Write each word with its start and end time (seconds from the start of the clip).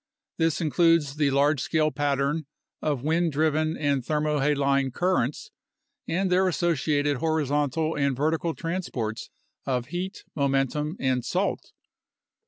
This 0.39 0.61
includes 0.61 1.17
the 1.17 1.29
large 1.29 1.61
scale 1.61 1.91
pattern 1.91 2.47
of 2.81 3.03
wind 3.03 3.31
driven 3.33 3.77
and 3.77 4.01
thermohaline 4.03 4.91
currents 4.91 5.51
and 6.07 6.31
their 6.31 6.47
associated 6.47 7.17
horizontal 7.17 7.93
and 7.95 8.17
vertical 8.17 8.55
transports 8.55 9.29
of 9.67 9.89
heat, 9.89 10.23
momentum, 10.33 10.97
and 10.99 11.23
salt. 11.23 11.71